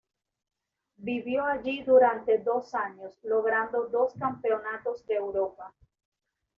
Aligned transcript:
Vivió 0.97 1.45
allí 1.45 1.83
durante 1.83 2.39
dos 2.39 2.73
años, 2.73 3.19
logrando 3.21 3.85
dos 3.85 4.13
campeonatos 4.15 5.05
de 5.05 5.13
Europa. 5.13 5.75